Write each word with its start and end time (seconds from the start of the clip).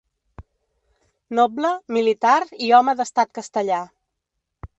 Noble, 1.39 1.71
militar 1.99 2.33
i 2.69 2.73
home 2.79 2.97
d'estat 3.03 3.35
castellà. 3.41 3.85